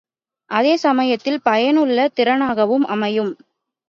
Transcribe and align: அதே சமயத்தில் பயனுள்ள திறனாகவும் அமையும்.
அதே 0.49 0.77
சமயத்தில் 0.77 1.37
பயனுள்ள 1.41 2.07
திறனாகவும் 2.07 2.87
அமையும். 2.87 3.31